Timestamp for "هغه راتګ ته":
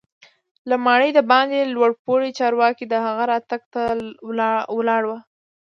3.05-3.81